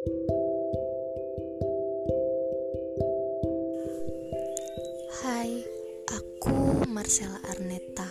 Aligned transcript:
Hai, 0.00 0.08
aku 6.08 6.88
Marcella 6.88 7.36
Arneta. 7.52 8.08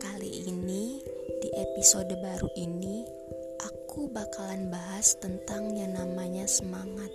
Kali 0.00 0.48
ini 0.48 1.04
di 1.44 1.52
episode 1.52 2.16
baru 2.24 2.48
ini 2.56 3.04
aku 3.60 4.08
bakalan 4.08 4.72
bahas 4.72 5.20
tentang 5.20 5.76
yang 5.76 5.92
namanya 5.92 6.48
semangat. 6.48 7.12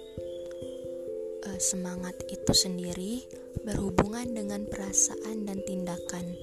Uh, 1.42 1.58
semangat 1.58 2.14
itu 2.30 2.54
sendiri 2.54 3.26
berhubungan 3.66 4.30
dengan 4.30 4.70
perasaan 4.70 5.50
dan 5.50 5.58
tindakan. 5.66 6.38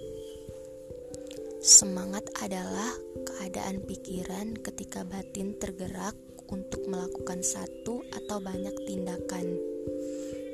Semangat 1.63 2.27
adalah 2.43 2.91
keadaan 3.31 3.79
pikiran 3.87 4.59
ketika 4.59 5.07
batin 5.07 5.55
tergerak 5.55 6.19
untuk 6.51 6.85
melakukan 6.91 7.41
satu 7.41 8.05
atau 8.11 8.39
banyak 8.43 8.75
tindakan. 8.85 9.57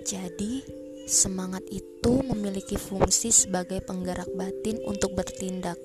Jadi, 0.06 0.62
semangat 1.10 1.66
itu 1.72 2.22
memiliki 2.22 2.78
fungsi 2.78 3.34
sebagai 3.34 3.82
penggerak 3.82 4.30
batin 4.38 4.78
untuk 4.86 5.18
bertindak. 5.18 5.80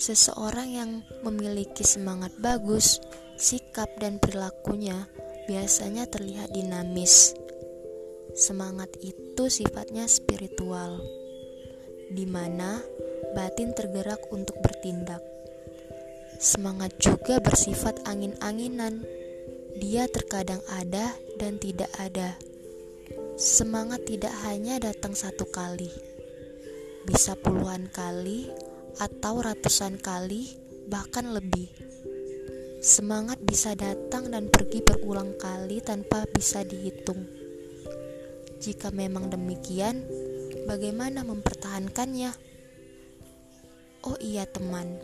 Seseorang 0.00 0.68
yang 0.72 0.90
memiliki 1.22 1.86
semangat 1.86 2.34
bagus, 2.40 2.98
sikap 3.38 3.86
dan 4.00 4.16
perilakunya 4.16 5.06
biasanya 5.46 6.08
terlihat 6.10 6.50
dinamis. 6.50 7.36
Semangat 8.34 8.90
itu 9.04 9.46
sifatnya 9.46 10.08
spiritual, 10.10 10.98
di 12.10 12.26
mana 12.26 12.80
batin 13.36 13.70
tergerak 13.76 14.24
untuk 14.34 14.58
bertindak. 14.58 15.29
Semangat 16.40 16.96
juga 16.96 17.36
bersifat 17.36 18.00
angin-anginan. 18.08 19.04
Dia 19.76 20.08
terkadang 20.08 20.64
ada 20.72 21.12
dan 21.36 21.60
tidak 21.60 21.92
ada. 22.00 22.40
Semangat 23.36 24.08
tidak 24.08 24.32
hanya 24.48 24.80
datang 24.80 25.12
satu 25.12 25.44
kali, 25.52 25.92
bisa 27.04 27.36
puluhan 27.36 27.92
kali 27.92 28.48
atau 28.96 29.44
ratusan 29.44 30.00
kali, 30.00 30.56
bahkan 30.88 31.28
lebih. 31.28 31.68
Semangat 32.80 33.36
bisa 33.44 33.76
datang 33.76 34.32
dan 34.32 34.48
pergi 34.48 34.80
berulang 34.80 35.36
kali 35.36 35.84
tanpa 35.84 36.24
bisa 36.24 36.64
dihitung. 36.64 37.20
Jika 38.64 38.88
memang 38.88 39.28
demikian, 39.28 40.08
bagaimana 40.64 41.20
mempertahankannya? 41.20 42.32
Oh 44.08 44.16
iya 44.16 44.48
teman, 44.48 44.96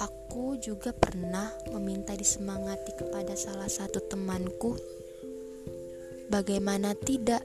aku 0.00 0.60
juga 0.60 0.92
pernah 0.92 1.52
meminta 1.72 2.12
disemangati 2.16 2.96
kepada 2.96 3.34
salah 3.36 3.68
satu 3.68 4.00
temanku. 4.04 4.76
Bagaimana 6.32 6.96
tidak? 6.96 7.42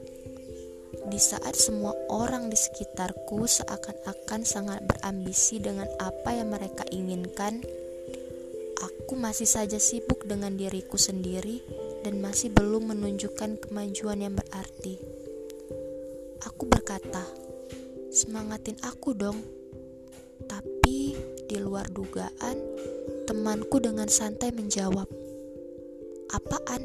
Di 1.02 1.18
saat 1.18 1.58
semua 1.58 1.96
orang 2.12 2.46
di 2.52 2.54
sekitarku 2.54 3.48
seakan-akan 3.48 4.40
sangat 4.46 4.80
berambisi 4.86 5.58
dengan 5.58 5.88
apa 5.98 6.30
yang 6.36 6.54
mereka 6.54 6.86
inginkan, 6.92 7.58
aku 8.78 9.18
masih 9.18 9.48
saja 9.48 9.82
sibuk 9.82 10.28
dengan 10.28 10.54
diriku 10.54 10.94
sendiri 11.00 11.58
dan 12.06 12.22
masih 12.22 12.54
belum 12.54 12.94
menunjukkan 12.94 13.58
kemajuan 13.66 14.22
yang 14.22 14.34
berarti. 14.38 15.00
Aku 16.46 16.70
berkata, 16.70 17.42
Semangatin 18.12 18.76
aku 18.84 19.16
dong. 19.16 19.40
Tapi 20.44 21.01
di 21.52 21.60
luar 21.60 21.84
dugaan, 21.92 22.56
temanku 23.28 23.76
dengan 23.76 24.08
santai 24.08 24.56
menjawab, 24.56 25.04
"Apaan? 26.32 26.80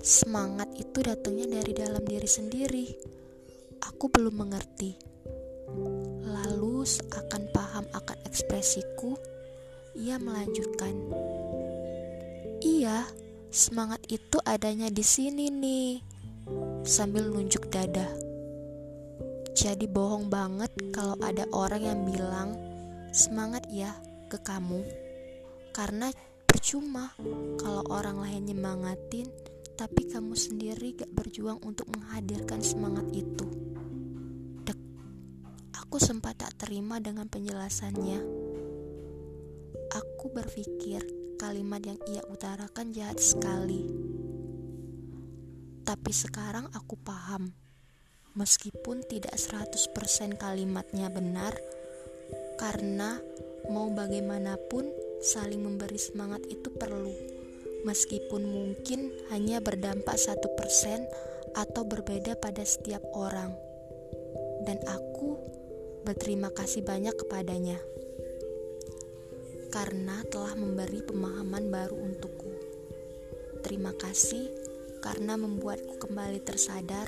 Semangat 0.00 0.72
itu 0.80 1.04
datangnya 1.04 1.60
dari 1.60 1.76
dalam 1.76 2.00
diri 2.08 2.24
sendiri." 2.24 2.88
Aku 3.84 4.08
belum 4.08 4.48
mengerti. 4.48 4.96
Lalu 6.24 6.88
seakan 6.88 7.52
paham 7.52 7.84
akan 7.92 8.18
ekspresiku, 8.24 9.12
ia 9.92 10.16
melanjutkan, 10.16 10.96
"Iya, 12.64 13.04
semangat 13.52 14.00
itu 14.08 14.40
adanya 14.48 14.88
di 14.88 15.04
sini 15.04 15.52
nih." 15.52 16.00
Sambil 16.80 17.28
nunjuk 17.28 17.68
dada. 17.68 18.08
Jadi 19.52 19.84
bohong 19.84 20.32
banget 20.32 20.72
kalau 20.96 21.20
ada 21.20 21.44
orang 21.52 21.82
yang 21.84 22.00
bilang 22.08 22.67
semangat 23.12 23.64
ya 23.72 23.96
ke 24.28 24.40
kamu. 24.40 24.84
Karena 25.72 26.10
percuma 26.48 27.12
kalau 27.60 27.84
orang 27.92 28.20
lain 28.24 28.50
nyemangatin 28.52 29.28
tapi 29.78 30.10
kamu 30.10 30.34
sendiri 30.34 30.98
gak 30.98 31.12
berjuang 31.14 31.62
untuk 31.62 31.86
menghadirkan 31.94 32.58
semangat 32.58 33.06
itu. 33.14 33.46
Dek, 34.66 34.80
aku 35.78 36.02
sempat 36.02 36.42
tak 36.42 36.58
terima 36.58 36.98
dengan 36.98 37.30
penjelasannya. 37.30 38.20
Aku 39.94 40.34
berpikir 40.34 41.06
kalimat 41.38 41.78
yang 41.86 41.96
ia 42.10 42.26
utarakan 42.26 42.90
jahat 42.90 43.22
sekali. 43.22 43.86
Tapi 45.86 46.12
sekarang 46.12 46.68
aku 46.74 46.98
paham 46.98 47.54
meskipun 48.34 49.06
tidak 49.06 49.38
100% 49.38 50.36
kalimatnya 50.36 51.08
benar 51.08 51.54
karena 52.58 53.22
mau 53.70 53.86
bagaimanapun 53.94 54.90
saling 55.22 55.62
memberi 55.62 55.96
semangat 55.96 56.42
itu 56.50 56.68
perlu. 56.74 57.14
Meskipun 57.86 58.42
mungkin 58.42 59.14
hanya 59.30 59.62
berdampak 59.62 60.18
satu 60.18 60.50
persen 60.58 61.06
atau 61.54 61.86
berbeda 61.86 62.34
pada 62.34 62.66
setiap 62.66 63.00
orang. 63.14 63.54
Dan 64.66 64.82
aku 64.90 65.38
berterima 66.02 66.50
kasih 66.50 66.82
banyak 66.82 67.14
kepadanya. 67.14 67.78
Karena 69.70 70.26
telah 70.26 70.58
memberi 70.58 71.00
pemahaman 71.06 71.70
baru 71.70 71.94
untukku. 71.94 72.50
Terima 73.62 73.94
kasih 73.94 74.50
karena 74.98 75.38
membuatku 75.38 76.02
kembali 76.02 76.42
tersadar 76.42 77.06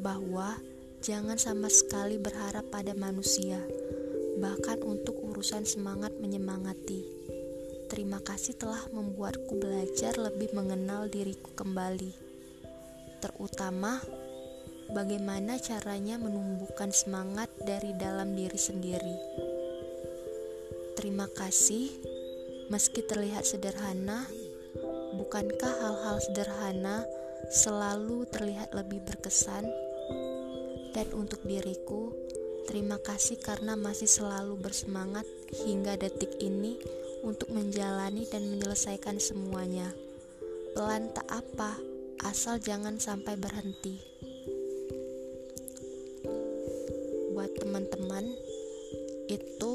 bahwa 0.00 0.56
jangan 1.04 1.36
sama 1.36 1.68
sekali 1.68 2.16
berharap 2.16 2.70
pada 2.70 2.94
manusia, 2.94 3.60
bahkan 4.38 4.78
untuk 4.86 5.18
urusan 5.18 5.66
semangat 5.66 6.14
menyemangati. 6.22 7.02
Terima 7.90 8.22
kasih 8.22 8.54
telah 8.54 8.86
membuatku 8.94 9.58
belajar 9.58 10.14
lebih 10.14 10.54
mengenal 10.54 11.10
diriku 11.10 11.50
kembali, 11.58 12.12
terutama 13.18 13.98
bagaimana 14.94 15.58
caranya 15.58 16.16
menumbuhkan 16.16 16.94
semangat 16.94 17.50
dari 17.60 17.92
dalam 17.98 18.32
diri 18.38 18.60
sendiri. 18.60 19.16
Terima 20.94 21.26
kasih, 21.32 21.90
meski 22.70 23.02
terlihat 23.02 23.42
sederhana, 23.42 24.26
bukankah 25.16 25.74
hal-hal 25.82 26.16
sederhana 26.22 27.02
selalu 27.50 28.28
terlihat 28.28 28.70
lebih 28.76 29.02
berkesan? 29.02 29.64
Dan 30.92 31.08
untuk 31.14 31.44
diriku, 31.44 32.10
terima 32.68 33.00
kasih 33.00 33.40
karena 33.40 33.72
masih 33.80 34.04
selalu 34.04 34.60
bersemangat 34.60 35.24
hingga 35.64 35.96
detik 35.96 36.36
ini 36.36 36.76
untuk 37.24 37.48
menjalani 37.48 38.28
dan 38.28 38.44
menyelesaikan 38.44 39.16
semuanya. 39.16 39.88
Pelan 40.76 41.08
tak 41.16 41.24
apa, 41.32 41.80
asal 42.28 42.60
jangan 42.60 43.00
sampai 43.00 43.34
berhenti. 43.40 43.96
Buat 47.32 47.56
teman-teman, 47.56 48.28
itu 49.32 49.74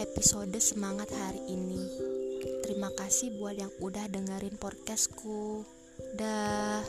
episode 0.00 0.56
semangat 0.58 1.12
hari 1.12 1.44
ini. 1.52 1.84
Terima 2.64 2.90
kasih 2.96 3.36
buat 3.36 3.54
yang 3.54 3.70
udah 3.78 4.08
dengerin 4.08 4.56
podcastku. 4.56 5.62
Dah. 6.16 6.80